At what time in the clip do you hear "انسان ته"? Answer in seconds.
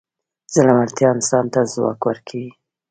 1.15-1.59